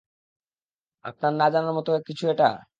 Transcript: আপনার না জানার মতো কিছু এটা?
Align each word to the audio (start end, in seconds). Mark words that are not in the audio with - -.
আপনার 1.05 1.33
না 1.33 1.47
জানার 1.53 1.73
মতো 1.77 1.91
কিছু 2.07 2.23
এটা? 2.29 2.49